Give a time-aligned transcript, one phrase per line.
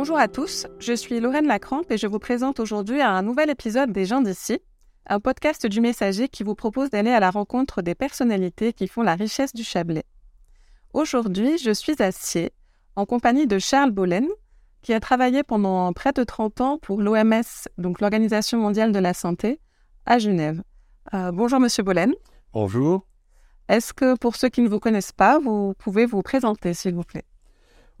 [0.00, 3.92] Bonjour à tous, je suis Lorraine Lacrampe et je vous présente aujourd'hui un nouvel épisode
[3.92, 4.58] des gens d'ici,
[5.06, 9.02] un podcast du Messager qui vous propose d'aller à la rencontre des personnalités qui font
[9.02, 10.06] la richesse du Chablais.
[10.94, 12.50] Aujourd'hui, je suis à Sier,
[12.96, 14.26] en compagnie de Charles Bollen,
[14.80, 17.42] qui a travaillé pendant près de 30 ans pour l'OMS,
[17.76, 19.60] donc l'Organisation mondiale de la santé,
[20.06, 20.62] à Genève.
[21.12, 22.14] Euh, bonjour Monsieur Bollen.
[22.54, 23.06] Bonjour.
[23.68, 27.04] Est-ce que pour ceux qui ne vous connaissent pas, vous pouvez vous présenter, s'il vous
[27.04, 27.26] plaît?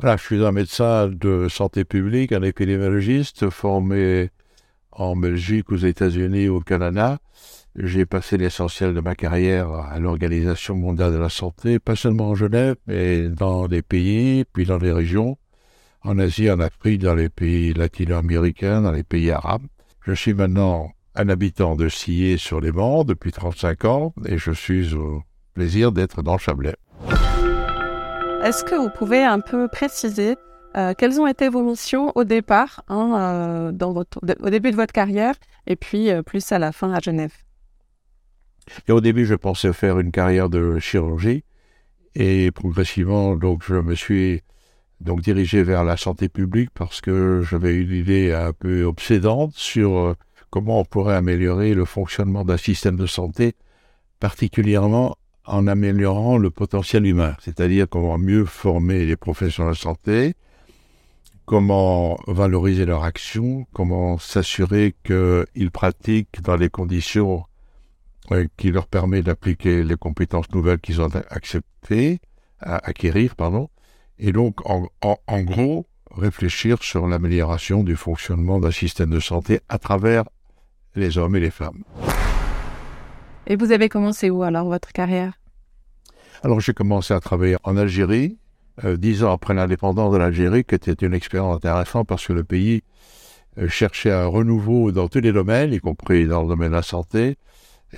[0.02, 4.30] Je suis un médecin de santé publique, un épidémiologiste formé
[4.92, 7.18] en Belgique, aux États-Unis, au Canada.
[7.76, 12.34] J'ai passé l'essentiel de ma carrière à l'Organisation mondiale de la santé, pas seulement en
[12.34, 15.36] Genève, mais dans des pays, puis dans des régions,
[16.02, 19.66] en Asie, en Afrique, dans les pays latino-américains, dans les pays arabes.
[20.06, 24.52] Je suis maintenant un habitant de Sillé sur les Monts depuis 35 ans et je
[24.52, 26.76] suis au plaisir d'être dans le Chablais.
[28.42, 30.34] Est-ce que vous pouvez un peu préciser
[30.74, 33.72] euh, quelles ont été vos missions au départ, hein, euh,
[34.40, 35.34] au début de votre carrière,
[35.66, 37.34] et puis euh, plus à la fin à Genève?
[38.88, 41.44] Au début, je pensais faire une carrière de chirurgie,
[42.14, 44.40] et progressivement, donc, je me suis
[45.00, 50.14] donc dirigé vers la santé publique parce que j'avais une idée un peu obsédante sur
[50.50, 53.54] comment on pourrait améliorer le fonctionnement d'un système de santé,
[54.18, 55.16] particulièrement
[55.50, 60.34] en améliorant le potentiel humain, c'est-à-dire comment mieux former les professionnels de santé,
[61.44, 67.44] comment valoriser leur action, comment s'assurer qu'ils pratiquent dans les conditions
[68.56, 72.20] qui leur permettent d'appliquer les compétences nouvelles qu'ils ont acceptées,
[72.60, 73.68] à acquérir, pardon,
[74.20, 79.78] et donc en, en gros réfléchir sur l'amélioration du fonctionnement d'un système de santé à
[79.78, 80.24] travers
[80.94, 81.82] les hommes et les femmes.
[83.48, 85.39] Et vous avez commencé où alors votre carrière?
[86.42, 88.38] Alors j'ai commencé à travailler en Algérie,
[88.84, 92.44] euh, dix ans après l'indépendance de l'Algérie, qui était une expérience intéressante parce que le
[92.44, 92.82] pays
[93.58, 96.82] euh, cherchait un renouveau dans tous les domaines, y compris dans le domaine de la
[96.82, 97.36] santé.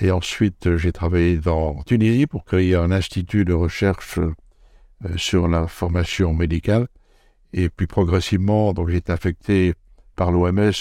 [0.00, 4.32] Et ensuite, j'ai travaillé dans Tunisie pour créer un institut de recherche euh,
[5.16, 6.88] sur la formation médicale.
[7.52, 9.74] Et puis progressivement, donc j'ai été affecté
[10.16, 10.72] par l'OMS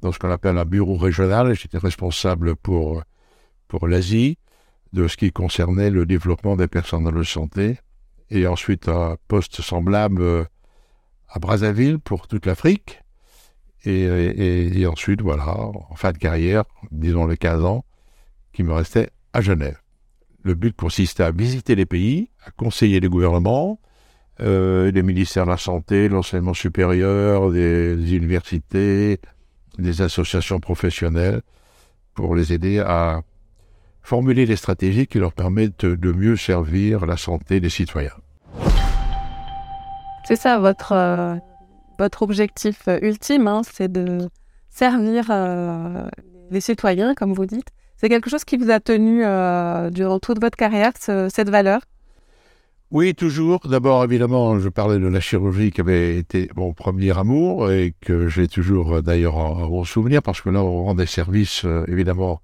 [0.00, 1.54] dans ce qu'on appelle un bureau régional.
[1.54, 3.02] J'étais responsable pour
[3.68, 4.38] pour l'Asie,
[4.92, 7.78] de ce qui concernait le développement des personnes de santé,
[8.30, 10.44] et ensuite un poste semblable euh,
[11.28, 13.02] à Brazzaville pour toute l'Afrique,
[13.84, 17.84] et, ensuite, voilà, en fin de carrière, disons les 15 ans,
[18.52, 19.78] qui me restait à Genève.
[20.44, 23.80] Le but consistait à visiter les pays, à conseiller les gouvernements,
[24.40, 29.20] euh, les ministères de la Santé, l'enseignement supérieur, des universités,
[29.78, 31.42] des associations professionnelles,
[32.14, 33.22] pour les aider à
[34.02, 38.12] formuler des stratégies qui leur permettent de mieux servir la santé des citoyens.
[40.24, 41.34] C'est ça votre, euh,
[41.98, 44.28] votre objectif euh, ultime, hein, c'est de
[44.70, 46.06] servir euh,
[46.50, 47.68] les citoyens, comme vous dites.
[47.96, 49.22] C'est quelque chose qui vous a tenu
[49.92, 51.82] durant toute votre carrière, cette valeur?
[52.90, 53.60] Oui, toujours.
[53.68, 58.26] D'abord, évidemment, je parlais de la chirurgie qui avait été mon premier amour et que
[58.26, 62.40] j'ai toujours d'ailleurs en bon souvenir parce que là, on rend des services, évidemment,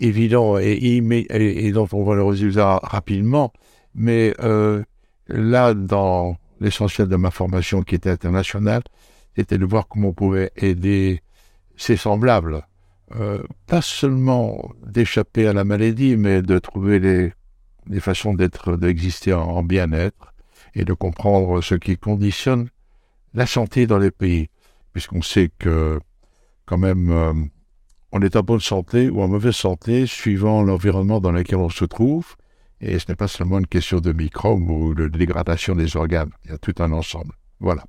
[0.00, 3.52] évident et, dont on voit le résultat rapidement.
[3.94, 4.82] Mais euh,
[5.28, 8.82] là, dans l'essentiel de ma formation qui était internationale,
[9.36, 11.20] c'était de voir comment on pouvait aider
[11.76, 12.66] ses semblables.
[13.16, 17.32] Euh, pas seulement d'échapper à la maladie, mais de trouver des,
[17.86, 20.32] des façons d'être, d'exister en, bien-être
[20.74, 22.68] et de comprendre ce qui conditionne
[23.34, 24.48] la santé dans les pays.
[24.92, 25.98] Puisqu'on sait que,
[26.66, 27.32] quand même, euh,
[28.12, 31.86] on est en bonne santé ou en mauvaise santé suivant l'environnement dans lequel on se
[31.86, 32.36] trouve.
[32.80, 36.30] Et ce n'est pas seulement une question de microbes ou de dégradation des organes.
[36.44, 37.32] Il y a tout un ensemble.
[37.58, 37.84] Voilà.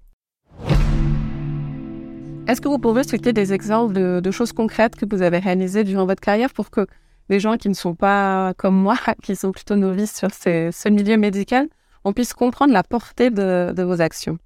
[2.48, 6.06] Est-ce que vous pouvez citer des exemples de, choses concrètes que vous avez réalisées durant
[6.06, 6.86] votre carrière pour que
[7.30, 11.18] les gens qui ne sont pas comme moi, qui sont plutôt novices sur ce milieu
[11.18, 11.68] médical,
[12.06, 14.38] on puisse comprendre la portée de vos actions?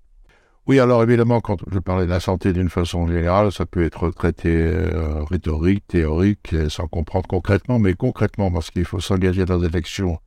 [0.68, 4.10] Oui, alors évidemment, quand je parlais de la santé d'une façon générale, ça peut être
[4.12, 9.74] traité euh, rhétorique, théorique, sans comprendre concrètement, mais concrètement, parce qu'il faut s'engager dans des
[9.78, 10.20] actions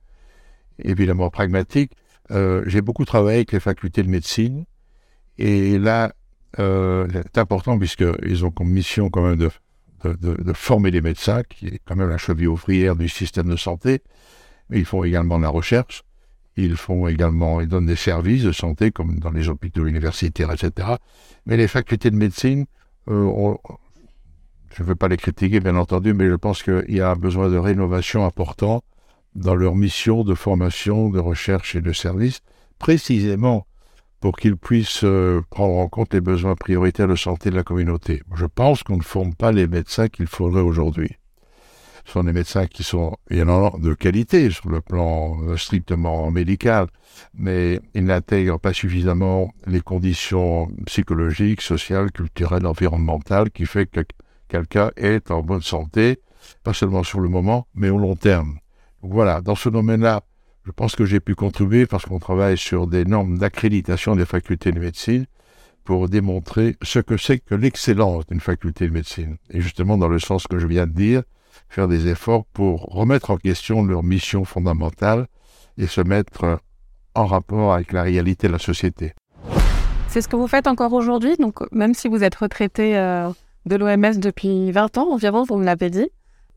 [0.82, 1.92] évidemment pragmatiques.
[2.30, 4.64] Euh, j'ai beaucoup travaillé avec les facultés de médecine,
[5.36, 6.14] et là,
[6.58, 9.50] euh, c'est important puisqu'ils ont comme mission quand même de,
[10.04, 13.56] de, de, former des médecins, qui est quand même la cheville ouvrière du système de
[13.56, 14.02] santé,
[14.70, 16.02] mais ils font également de la recherche.
[16.56, 20.88] Ils font également, ils donnent des services de santé, comme dans les hôpitaux universitaires, etc.
[21.46, 22.66] Mais les facultés de médecine,
[23.08, 23.54] euh,
[24.74, 27.16] je ne veux pas les critiquer, bien entendu, mais je pense qu'il y a un
[27.16, 28.82] besoin de rénovation important
[29.34, 32.40] dans leur mission de formation, de recherche et de service,
[32.78, 33.66] précisément
[34.20, 38.22] pour qu'ils puissent euh, prendre en compte les besoins prioritaires de santé de la communauté.
[38.34, 41.16] Je pense qu'on ne forme pas les médecins qu'il faudrait aujourd'hui.
[42.10, 46.88] Sont des médecins qui sont, il en de qualité sur le plan euh, strictement médical,
[47.34, 54.00] mais ils n'intègrent pas suffisamment les conditions psychologiques, sociales, culturelles, environnementales qui fait que
[54.48, 56.18] quelqu'un est en bonne santé,
[56.64, 58.58] pas seulement sur le moment, mais au long terme.
[59.02, 60.24] voilà, dans ce domaine-là,
[60.64, 64.72] je pense que j'ai pu contribuer parce qu'on travaille sur des normes d'accréditation des facultés
[64.72, 65.26] de médecine
[65.84, 69.36] pour démontrer ce que c'est que l'excellence d'une faculté de médecine.
[69.50, 71.22] Et justement, dans le sens que je viens de dire,
[71.70, 75.26] faire des efforts pour remettre en question leur mission fondamentale
[75.78, 76.58] et se mettre
[77.14, 79.14] en rapport avec la réalité de la société.
[80.08, 83.30] C'est ce que vous faites encore aujourd'hui, donc même si vous êtes retraité euh,
[83.66, 86.10] de l'OMS depuis 20 ans environ, vous me l'avez dit,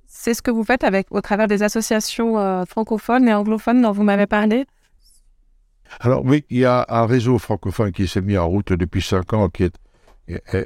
[0.07, 3.91] c'est ce que vous faites avec, au travers des associations euh, francophones et anglophones dont
[3.91, 4.65] vous m'avez parlé?
[5.99, 9.33] Alors oui, il y a un réseau francophone qui s'est mis en route depuis cinq
[9.33, 9.77] ans qui est,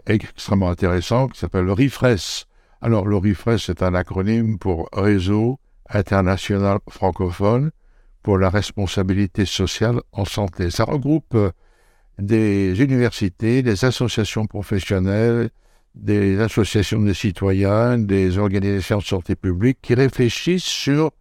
[0.06, 2.47] extrêmement intéressant, qui s'appelle le RIFRES.
[2.82, 5.60] Alors le RIFRES, c'est un acronyme pour Réseau
[5.90, 7.72] international francophone
[8.22, 10.70] pour la responsabilité sociale en santé.
[10.70, 11.52] Ça regroupe euh,
[12.20, 15.50] des universités, des associations professionnelles,
[15.96, 21.12] des associations de citoyens, des organisations de santé publique qui réfléchissent sur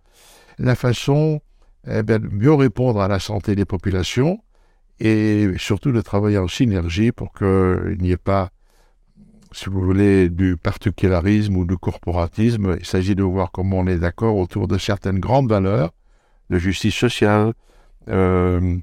[0.58, 1.40] la façon
[1.88, 4.40] eh de mieux répondre à la santé des populations
[4.98, 8.50] et surtout de travailler en synergie pour qu'il n'y ait pas,
[9.52, 12.76] si vous voulez, du particularisme ou du corporatisme.
[12.78, 15.92] Il s'agit de voir comment on est d'accord autour de certaines grandes valeurs
[16.50, 17.52] de justice sociale,
[18.08, 18.76] euh,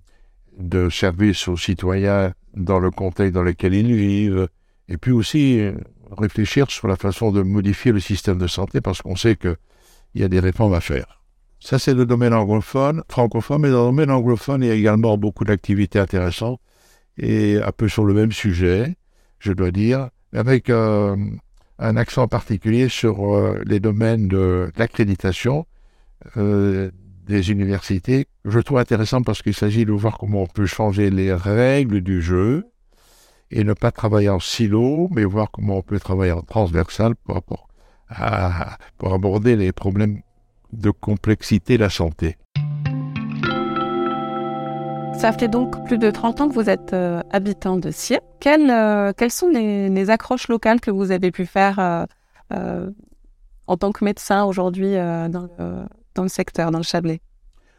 [0.58, 4.48] de service aux citoyens dans le contexte dans lequel ils vivent,
[4.90, 5.74] et puis aussi euh,
[6.18, 9.56] réfléchir sur la façon de modifier le système de santé parce qu'on sait qu'il
[10.16, 11.22] y a des réformes à faire.
[11.60, 15.18] Ça, c'est le domaine anglophone, francophone, mais dans le domaine anglophone, il y a également
[15.18, 16.60] beaucoup d'activités intéressantes
[17.18, 18.98] et un peu sur le même sujet,
[19.40, 21.16] je dois dire, avec euh,
[21.80, 25.66] un accent particulier sur euh, les domaines de l'accréditation
[26.36, 28.28] des universités.
[28.46, 32.22] Je trouve intéressant parce qu'il s'agit de voir comment on peut changer les règles du
[32.22, 32.64] jeu
[33.52, 37.44] et ne pas travailler en silo, mais voir comment on peut travailler en transversal pour,
[38.98, 40.22] pour aborder les problèmes
[40.72, 42.38] de complexité de la santé.
[45.16, 47.92] Ça fait donc plus de 30 ans que vous êtes euh, habitant de.
[48.40, 52.06] Quelles, euh, quelles sont les, accroches locales que vous avez pu faire
[52.52, 52.90] euh,
[53.68, 55.48] en tant que médecin aujourd'hui dans,
[56.18, 57.22] le, secteur, dans le Chablais?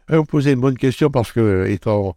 [0.09, 2.15] Vous posez une bonne question parce que, étant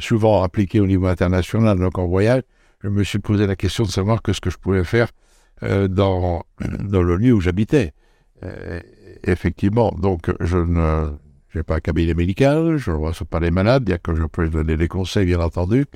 [0.00, 2.42] souvent appliqué au niveau international, donc en voyage,
[2.82, 5.08] je me suis posé la question de savoir que ce que je pouvais faire
[5.62, 7.92] dans, le lieu où j'habitais.
[9.24, 11.10] Effectivement, donc je ne
[11.52, 14.48] j'ai pas un cabinet médical, je ne reçois pas les malades, bien que je peux
[14.48, 15.86] donner des conseils, bien entendu,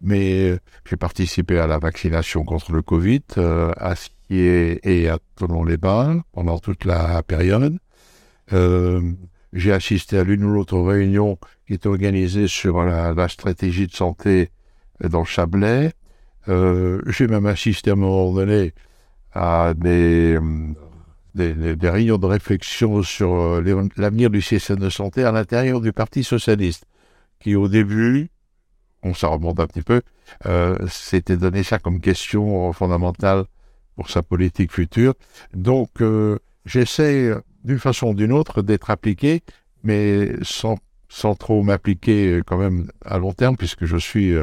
[0.00, 0.58] mais euh,
[0.88, 6.84] j'ai participé à la vaccination contre le Covid à Sier et à Toulon-les-Bains pendant toute
[6.84, 7.78] la période.
[9.52, 14.50] j'ai assisté à l'une ou l'autre réunion qui est organisée sur la, stratégie de santé
[15.00, 15.92] dans le Chablais.
[16.48, 18.72] Euh, j'ai même assisté à un moment donné
[19.32, 20.38] à des,
[21.36, 26.24] des, réunions de réflexion sur euh, l'avenir du système de santé à l'intérieur du Parti
[26.24, 26.84] socialiste,
[27.40, 28.30] qui au début,
[29.02, 30.02] on s'en remonte un petit peu,
[30.46, 33.44] euh, s'était donné ça comme question fondamentale
[33.94, 35.14] pour sa politique future.
[35.54, 35.90] Donc,
[36.64, 37.32] j'essaie
[37.64, 39.42] d'une façon ou d'une autre d'être appliqué,
[39.84, 40.76] mais sans,
[41.08, 44.34] sans trop m'appliquer quand même à long terme, puisque je suis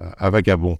[0.00, 0.78] un vagabond.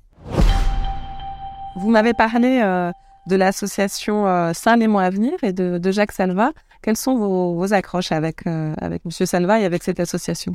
[1.77, 2.93] Vous m'avez parlé euh,
[3.27, 6.53] de l'association euh, Saint-Léman Avenir et de, Jacques Salva.
[6.83, 9.11] Quelles sont vos, accroches avec, euh, avec M.
[9.27, 10.55] Salva et avec cette association?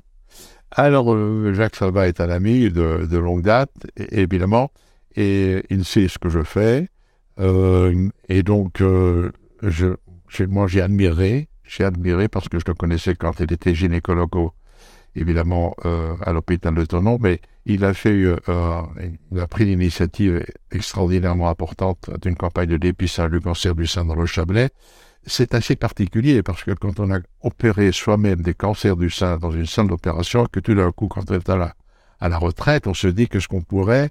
[0.71, 1.15] Alors,
[1.53, 4.69] Jacques Salva est un ami de, longue date, évidemment,
[5.15, 6.89] et il sait ce que je fais.
[7.39, 13.73] et donc, moi, j'ai admiré, j'ai admiré parce que je le connaissais quand il était
[13.73, 14.51] gynécologue
[15.15, 18.35] évidemment euh, à l'hôpital de Tonon, mais il a fait, euh,
[19.31, 24.15] il a pris l'initiative extraordinairement importante d'une campagne de dépistage du cancer du sein dans
[24.15, 24.69] le Chablais.
[25.25, 29.51] C'est assez particulier parce que quand on a opéré soi-même des cancers du sein dans
[29.51, 31.75] une salle d'opération, que tout d'un coup, quand on est à la,
[32.19, 34.09] à la retraite, on se dit que ce qu'on pourrait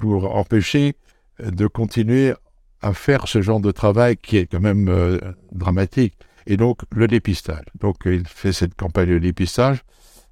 [0.00, 0.96] pour empêcher
[1.38, 2.32] de continuer
[2.80, 5.18] à faire ce genre de travail qui est quand même euh,
[5.52, 6.14] dramatique.
[6.46, 7.64] Et donc, le dépistage.
[7.80, 9.82] Donc, il fait cette campagne de dépistage.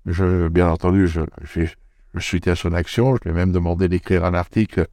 [0.07, 1.21] Bien entendu, je,
[2.15, 3.17] je, je à son action.
[3.17, 4.87] Je lui ai même demandé d'écrire un article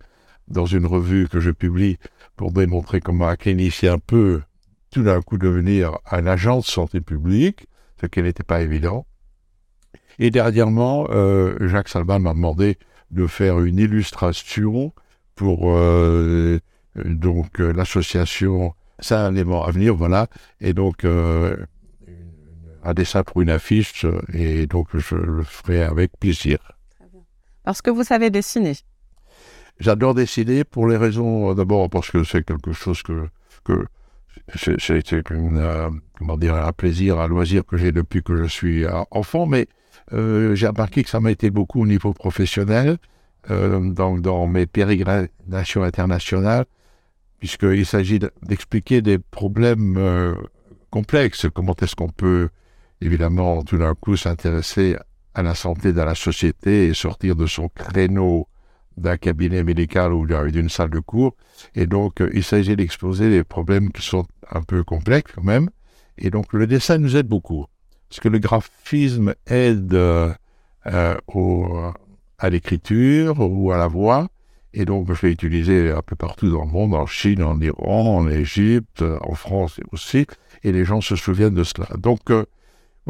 [0.47, 1.97] dans une revue que je publie
[2.35, 4.41] pour démontrer comment un clinicien peut
[4.91, 7.67] tout d'un coup devenir un agent de santé publique,
[8.01, 9.05] ce qui n'était pas évident.
[10.19, 12.77] Et dernièrement, euh, Jacques Salvan m'a demandé
[13.11, 14.93] de faire une illustration
[15.35, 16.59] pour euh,
[17.05, 20.27] donc l'association C'est un élément à venir, voilà.
[20.59, 21.05] Et donc
[22.83, 26.57] un dessin pour une affiche, et donc je le ferai avec plaisir.
[27.63, 28.75] Parce que vous savez dessiner.
[29.79, 33.27] J'adore dessiner pour les raisons, d'abord parce que c'est quelque chose que,
[33.63, 33.85] que
[34.55, 39.03] c'est euh, comment dire, un plaisir, un loisir que j'ai depuis que je suis euh,
[39.11, 39.67] enfant, mais
[40.13, 42.97] euh, j'ai remarqué que ça m'a été beaucoup au niveau professionnel,
[43.49, 46.65] donc dans mes pérégrinations internationales,
[47.39, 50.35] puisqu'il s'agit d'expliquer des problèmes
[50.91, 51.47] complexes.
[51.51, 52.49] Comment est-ce qu'on peut,
[53.01, 54.95] évidemment, tout d'un coup s'intéresser
[55.33, 58.47] à la santé dans la société et sortir de son créneau
[58.97, 61.35] d'un cabinet médical ou d'une salle de cours.
[61.75, 65.69] Et donc, euh, il s'agit d'exposer des problèmes qui sont un peu complexes quand même.
[66.17, 67.65] Et donc, le dessin nous aide beaucoup.
[68.09, 70.33] Parce que le graphisme aide euh,
[70.87, 71.91] euh,
[72.37, 74.27] à l'écriture ou à la voix.
[74.73, 78.17] Et donc, je l'ai utilisé un peu partout dans le monde, en Chine, en Iran,
[78.17, 80.25] en Égypte, en France aussi.
[80.63, 81.87] Et les gens se souviennent de cela.
[81.97, 82.29] Donc,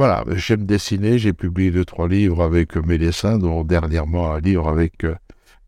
[0.02, 1.20] voilà, j'aime dessiner.
[1.20, 5.06] J'ai publié deux, trois livres avec mes dessins, dont dernièrement un livre avec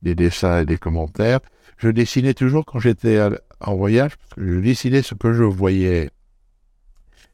[0.02, 1.40] des dessins et des commentaires.
[1.78, 3.20] Je dessinais toujours quand j'étais
[3.60, 6.10] en voyage, je dessinais ce que je voyais,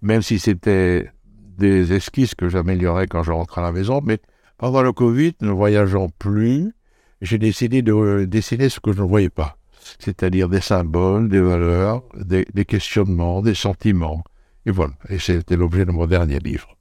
[0.02, 1.10] même si c'était
[1.58, 4.02] des esquisses que j'améliorais quand je rentrais à la maison.
[4.04, 4.18] Mais
[4.58, 6.74] pendant le Covid, ne voyageant plus,
[7.22, 9.58] j'ai décidé de dessiner ce que je ne voyais pas,
[10.00, 14.22] c'est-à-dire des symboles, des valeurs, des, des questionnements, des sentiments.
[14.66, 16.76] Et voilà, et c'était l'objet de mon dernier livre.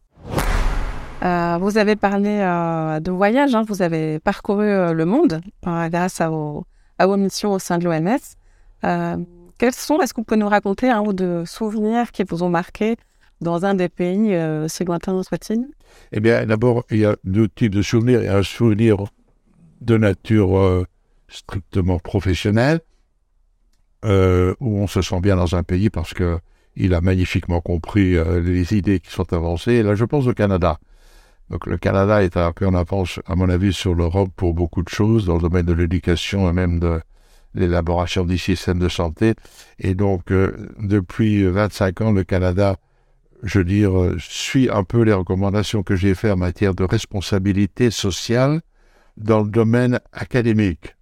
[1.22, 3.64] Euh, vous avez parlé euh, de voyage, hein.
[3.66, 6.64] vous avez parcouru euh, le monde grâce à vos,
[7.16, 8.18] missions au sein de l'OMS.
[9.58, 12.50] quels sont, est-ce que vous pouvez nous raconter un ou deux souvenirs qui vous ont
[12.50, 12.96] marqué
[13.40, 14.36] dans un des pays,
[14.68, 15.66] si lointain soit-il?
[16.12, 18.20] Eh bien, d'abord, il y a deux types de souvenirs.
[18.20, 18.96] Il y a un souvenir
[19.80, 20.84] de nature
[21.28, 22.80] strictement professionnelle,
[24.04, 24.08] où
[24.60, 26.38] on se sent bien dans un pays parce que
[26.76, 29.82] il a magnifiquement compris les idées qui sont avancées.
[29.82, 30.78] Là, je pense au Canada.
[31.50, 34.82] Donc le Canada est un peu en avance, à mon avis, sur l'Europe pour beaucoup
[34.82, 37.00] de choses, dans le domaine de l'éducation et même de
[37.54, 39.34] l'élaboration des systèmes de santé.
[39.78, 42.76] Et donc, euh, depuis 25 ans, le Canada,
[43.42, 47.90] je veux dire, suit un peu les recommandations que j'ai faites en matière de responsabilité
[47.90, 48.60] sociale
[49.16, 50.96] dans le domaine académique.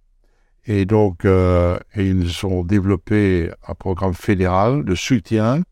[0.65, 5.63] Et donc, euh, ils ont développé un programme fédéral de soutien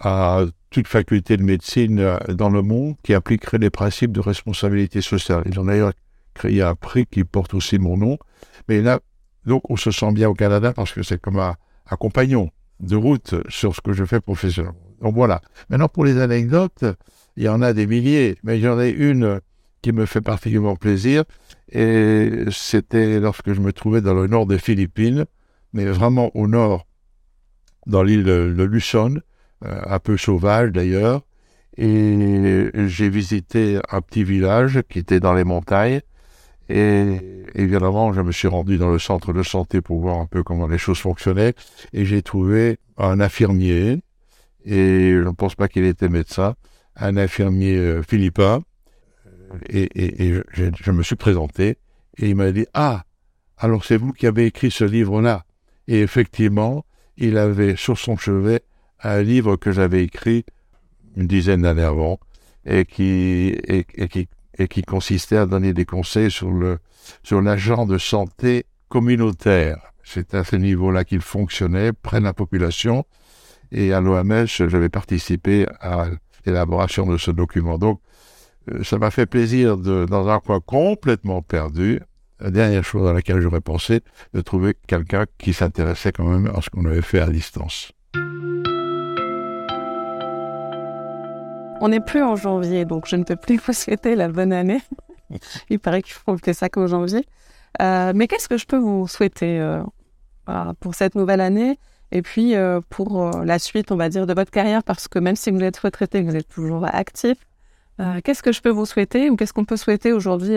[0.00, 5.00] à toute faculté de médecine euh, dans le monde qui appliquerait les principes de responsabilité
[5.00, 5.42] sociale.
[5.46, 5.92] Ils ont d'ailleurs
[6.34, 8.18] créé un prix qui porte aussi mon nom.
[8.68, 9.00] Mais là,
[9.46, 11.54] donc, on se sent bien au Canada parce que c'est comme un,
[11.98, 14.76] compagnon de route sur ce que je fais professionnellement.
[15.00, 15.40] Donc voilà.
[15.70, 16.84] Maintenant, pour les anecdotes,
[17.36, 19.40] il y en a des milliers, mais j'en ai une
[19.82, 21.24] qui me fait particulièrement plaisir.
[21.70, 25.26] Et c'était lorsque je me trouvais dans le nord des Philippines,
[25.72, 26.86] mais vraiment au nord,
[27.86, 29.20] dans l'île de Luzon,
[29.62, 31.22] un peu sauvage d'ailleurs.
[31.78, 36.00] Et j'ai visité un petit village qui était dans les montagnes.
[36.68, 40.42] Et évidemment, je me suis rendu dans le centre de santé pour voir un peu
[40.42, 41.54] comment les choses fonctionnaient.
[41.92, 44.02] Et j'ai trouvé un infirmier,
[44.64, 46.54] et je ne pense pas qu'il était médecin,
[46.96, 48.62] un infirmier euh, philippin.
[49.68, 49.88] Et,
[50.52, 51.78] je, je, me suis présenté,
[52.18, 53.04] et il m'a dit, ah,
[53.58, 55.44] alors c'est vous qui avez écrit ce livre-là.
[55.86, 56.84] Et effectivement,
[57.16, 58.62] il avait sur son chevet
[59.14, 60.44] un livre que j'avais écrit
[61.16, 62.18] une dizaine d'années avant
[62.64, 66.78] et qui, et, qui, et qui consistait à donner des conseils sur le
[67.22, 69.92] sur l'agent de santé communautaire.
[70.02, 73.04] C'est à ce niveau-là qu'il fonctionnait près de la population.
[73.72, 76.06] Et à l'OMS, j'avais participé à
[76.44, 77.78] l'élaboration de ce document.
[77.78, 78.00] Donc,
[78.70, 82.00] euh, ça m'a fait plaisir, de, dans un coin complètement perdu,
[82.38, 84.02] la dernière chose à laquelle j'aurais pensé,
[84.34, 87.92] de trouver quelqu'un qui s'intéressait quand même à ce qu'on avait fait à distance.
[91.80, 94.80] On n'est plus en janvier, donc je ne peux plus vous souhaiter la bonne année.
[95.70, 97.24] Il paraît qu'il faut faire ça qu'au janvier.
[97.82, 99.82] Euh, mais qu'est-ce que je peux vous souhaiter euh,
[100.80, 101.78] pour cette nouvelle année
[102.12, 104.82] et puis euh, pour la suite, on va dire, de votre carrière?
[104.82, 107.36] Parce que même si vous êtes retraité, vous êtes toujours actif.
[108.24, 110.56] qu'est-ce que je peux vous souhaiter ou qu'est-ce qu'on peut souhaiter aujourd'hui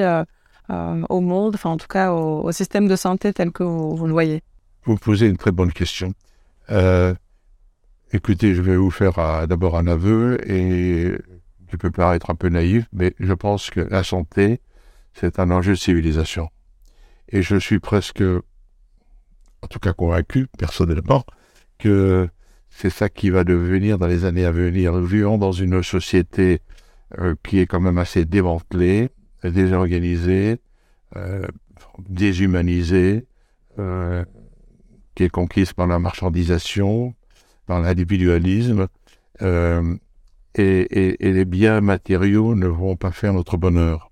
[0.69, 4.13] au monde, enfin en tout cas au, système de santé tel que vous, vous, le
[4.13, 4.43] voyez?
[4.83, 6.13] Vous posez une très bonne question.
[8.11, 11.15] Écoutez, je vais vous faire d'abord un aveu et
[11.69, 14.61] qui peut paraître un peu naïf, mais je pense que la santé,
[15.13, 16.49] c'est un enjeu de civilisation.
[17.27, 18.23] Et je suis presque,
[19.61, 21.23] en tout cas convaincu, personnellement,
[21.77, 22.27] que
[22.71, 24.91] c'est ça qui va devenir dans les années à venir.
[24.93, 26.61] Nous vivons dans une société
[27.19, 29.11] euh, qui est quand même assez démantelée,
[29.43, 30.57] désorganisée,
[31.15, 31.45] euh,
[32.07, 33.27] déshumanisée,
[33.77, 34.25] euh,
[35.13, 37.13] qui est conquise par la marchandisation,
[37.69, 38.87] par l'individualisme,
[39.43, 39.95] euh,
[40.55, 44.09] et, les biens matériaux ne vont pas faire notre bonheur.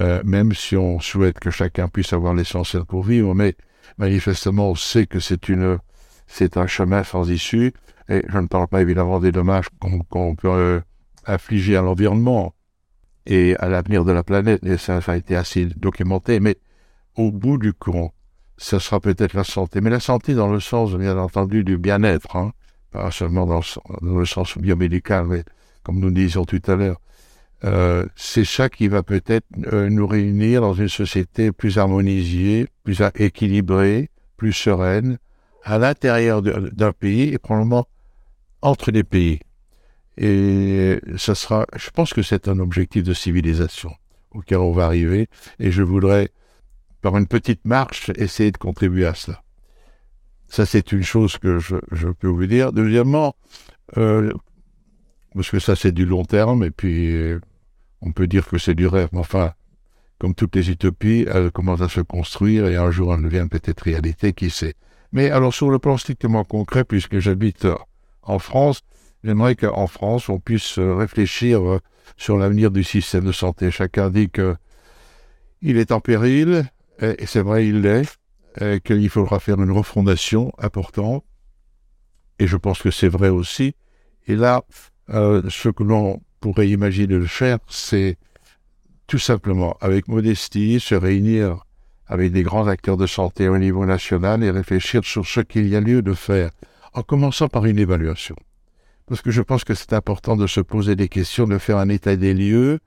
[0.00, 3.54] Euh, même si on souhaite que chacun puisse avoir l'essentiel pour vivre, mais
[3.96, 5.78] manifestement on sait que c'est une
[6.26, 7.72] c'est un chemin sans issue,
[8.08, 10.82] et je ne parle pas évidemment des dommages qu'on peut
[11.24, 12.54] affliger à l'environnement
[13.24, 16.56] et à l'avenir de la planète, et ça, ça, a été assez documenté, mais
[17.14, 18.12] au bout du compte,
[18.56, 19.80] ce sera peut-être la santé.
[19.80, 22.52] Mais la santé dans le sens, bien entendu, du bien-être, hein,
[22.90, 23.60] pas seulement dans
[24.02, 25.44] le, sens biomédical, mais
[25.82, 27.00] comme nous disions tout à l'heure.
[27.64, 33.02] Euh, c'est ça qui va peut-être euh, nous réunir dans une société plus harmonisée, plus
[33.16, 35.18] équilibrée, plus sereine,
[35.62, 37.86] à l'intérieur d'un pays et probablement
[38.62, 39.40] entre les pays.
[40.16, 43.92] Et ça sera, je pense que c'est un objectif de civilisation
[44.30, 45.28] auquel on va arriver.
[45.58, 46.30] Et je voudrais
[47.00, 49.42] par une petite marche, essayer de contribuer à cela.
[50.50, 52.72] Ça, c'est une chose que je, peux vous dire.
[52.72, 53.36] Deuxièmement,
[53.96, 54.32] euh,
[55.32, 57.40] parce que ça, c'est du long terme, et puis euh,
[58.02, 59.52] on peut dire que c'est du rêve, mais enfin,
[60.18, 63.80] comme toutes les utopies, elles commencent à se construire, et un jour, elles deviennent peut-être
[63.82, 64.74] réalité, qui sait.
[65.12, 67.68] Mais alors, sur le plan strictement concret, puisque j'habite
[68.22, 68.82] en France,
[69.22, 71.78] j'aimerais qu'en France, on puisse réfléchir euh,
[72.16, 73.70] sur l'avenir du système de santé.
[73.70, 74.56] Chacun dit que
[75.62, 76.64] il est en péril,
[77.00, 78.19] et c'est vrai, il l'est,
[78.84, 81.24] qu'il faudra faire une refondation importante,
[82.40, 83.74] et je pense que c'est vrai aussi.
[84.26, 84.62] Et là,
[85.10, 88.16] euh, ce que l'on pourrait imaginer de faire, c'est
[89.06, 91.66] tout simplement, avec modestie, se réunir
[92.06, 95.76] avec des grands acteurs de santé au niveau national et réfléchir sur ce qu'il y
[95.76, 96.50] a lieu de faire,
[96.94, 98.36] en commençant par une évaluation.
[99.06, 101.88] Parce que je pense que c'est important de se poser des questions, de faire un
[101.88, 102.80] état des lieux,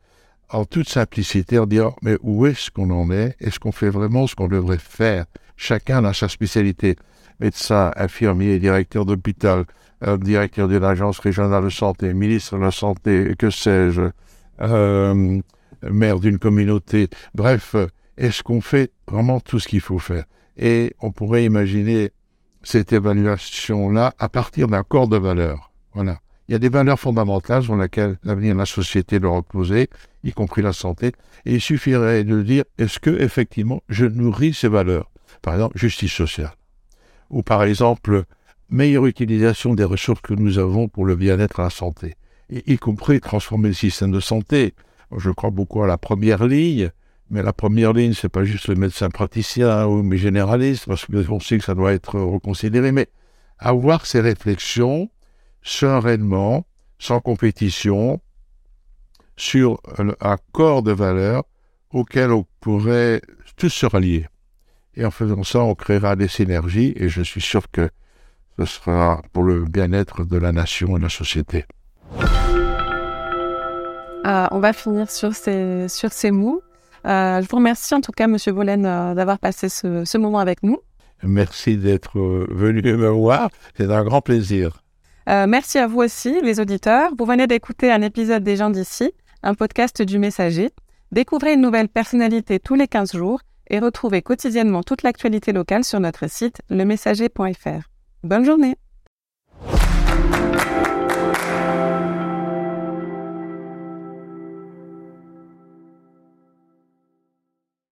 [0.53, 3.36] en toute simplicité, en disant, mais où est-ce qu'on en est?
[3.39, 5.25] Est-ce qu'on fait vraiment ce qu'on devrait faire?
[5.57, 6.95] Chacun a sa spécialité.
[7.39, 9.65] Médecin, infirmier, directeur d'hôpital,
[10.06, 14.04] euh, directeur de l'agence régionale de santé, ministre de la Santé, que sais-je,
[14.62, 15.41] euh,
[15.89, 17.10] maire d'une communauté.
[17.34, 17.75] Bref,
[18.17, 20.25] est-ce qu'on fait vraiment tout ce qu'il faut faire?
[20.56, 22.12] Et on pourrait imaginer
[22.62, 25.71] cette évaluation-là à partir d'un corps de valeurs.
[25.93, 26.19] Voilà.
[26.47, 29.89] Il y a des valeurs fondamentales sur lesquelles l'avenir de la société doit reposer,
[30.23, 31.13] y compris la santé.
[31.45, 35.10] Et il suffirait de dire est-ce que effectivement je nourris ces valeurs?
[35.41, 36.53] Par exemple, justice sociale.
[37.29, 38.23] Ou par exemple,
[38.69, 42.15] meilleure utilisation des ressources que nous avons pour le bien-être et la santé.
[42.49, 44.73] y compris transformer le système de santé.
[45.17, 46.91] Je crois beaucoup à la première ligne,
[47.29, 51.39] mais la première ligne, c'est pas juste le médecin praticien ou mes généralistes, parce qu'on
[51.39, 53.08] sait que ça doit être reconsidéré, mais
[53.60, 55.10] avoir ces réflexions
[55.63, 56.65] sereinement,
[56.99, 58.19] sans compétition,
[59.36, 61.43] sur un corps de valeurs
[61.91, 63.21] auquel on pourrait
[63.56, 64.28] tous se rallier.
[64.95, 67.89] Et en faisant ça, on créera des synergies et je suis sûr que
[68.60, 71.65] ce sera pour le bien-être de la nation et de la société.
[74.23, 76.62] Ah, on va finir sur ces, sur ces mots.
[77.06, 80.39] Euh, je vous remercie en tout cas, Monsieur Volen, euh, d'avoir passé ce, ce, moment
[80.39, 80.78] avec nous.
[81.23, 83.49] Merci d'être venu me voir.
[83.76, 84.83] C'est un grand plaisir.
[85.29, 87.12] Euh, merci à vous aussi, les auditeurs.
[87.17, 90.71] Vous venez d'écouter un épisode des gens d'ici, un podcast du Messager.
[91.12, 95.99] Découvrez une nouvelle personnalité tous les 15 jours et retrouvez quotidiennement toute l'actualité locale sur
[95.99, 97.89] notre site lemessager.fr.
[98.23, 98.75] Bonne journée